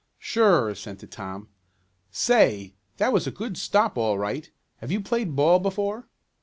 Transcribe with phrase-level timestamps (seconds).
[0.17, 1.47] "Sure," assented Tom.
[2.09, 4.49] "Say, that was a good stop all right.
[4.77, 6.07] Have you played ball before?"